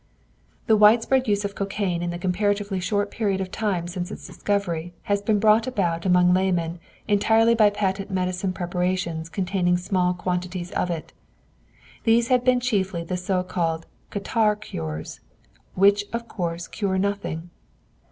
[0.65, 4.95] The widespread use of cocaine in the comparatively short period of time since its discovery
[5.03, 10.89] has been brought about among laymen entirely by patent medicine preparations containing small quantities of
[10.89, 11.13] it.
[12.03, 15.19] These have been chiefly the so called catarrh cures,
[15.75, 17.51] which of course cure nothing.